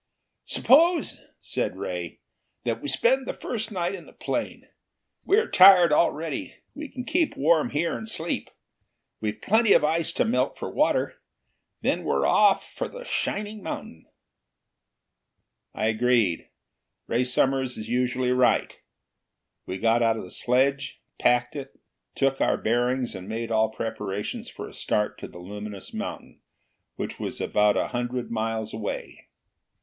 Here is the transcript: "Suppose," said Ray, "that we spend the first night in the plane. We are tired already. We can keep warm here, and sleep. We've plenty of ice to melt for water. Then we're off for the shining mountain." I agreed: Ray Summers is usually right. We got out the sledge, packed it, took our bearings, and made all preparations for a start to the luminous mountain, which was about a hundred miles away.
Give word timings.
"Suppose," 0.47 1.21
said 1.41 1.77
Ray, 1.77 2.21
"that 2.63 2.81
we 2.81 2.87
spend 2.87 3.27
the 3.27 3.35
first 3.35 3.71
night 3.71 3.93
in 3.93 4.07
the 4.07 4.11
plane. 4.13 4.67
We 5.25 5.37
are 5.37 5.47
tired 5.47 5.93
already. 5.93 6.55
We 6.73 6.87
can 6.89 7.03
keep 7.03 7.37
warm 7.37 7.69
here, 7.69 7.95
and 7.95 8.09
sleep. 8.09 8.49
We've 9.19 9.39
plenty 9.39 9.73
of 9.73 9.83
ice 9.83 10.11
to 10.13 10.25
melt 10.25 10.57
for 10.57 10.71
water. 10.71 11.21
Then 11.83 12.03
we're 12.03 12.25
off 12.25 12.67
for 12.73 12.87
the 12.87 13.05
shining 13.05 13.61
mountain." 13.61 14.07
I 15.71 15.89
agreed: 15.89 16.49
Ray 17.05 17.23
Summers 17.23 17.77
is 17.77 17.87
usually 17.87 18.31
right. 18.31 18.75
We 19.67 19.77
got 19.77 20.01
out 20.01 20.19
the 20.19 20.31
sledge, 20.31 20.99
packed 21.19 21.55
it, 21.55 21.79
took 22.15 22.41
our 22.41 22.57
bearings, 22.57 23.13
and 23.13 23.29
made 23.29 23.51
all 23.51 23.69
preparations 23.69 24.49
for 24.49 24.67
a 24.67 24.73
start 24.73 25.19
to 25.19 25.27
the 25.27 25.37
luminous 25.37 25.93
mountain, 25.93 26.41
which 26.95 27.19
was 27.19 27.39
about 27.39 27.77
a 27.77 27.89
hundred 27.89 28.31
miles 28.31 28.73
away. 28.73 29.27